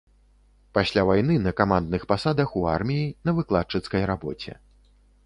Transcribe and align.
Пасля 0.77 1.01
вайны 1.09 1.35
на 1.47 1.53
камандных 1.59 2.07
пасадах 2.11 2.55
у 2.63 2.63
арміі, 2.77 3.05
на 3.29 3.37
выкладчыцкай 3.41 4.01
рабоце. 4.15 4.57